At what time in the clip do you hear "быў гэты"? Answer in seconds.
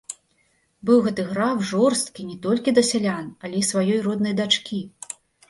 0.89-1.25